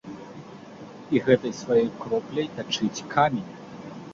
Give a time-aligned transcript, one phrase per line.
[1.17, 3.51] І гэтай сваёй кропляй тачыць камень.